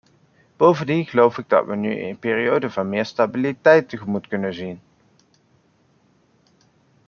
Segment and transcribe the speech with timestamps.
[0.57, 4.81] Bovendien geloof ik dat we nu een periode van meer stabiliteit tegemoet kunnen zien.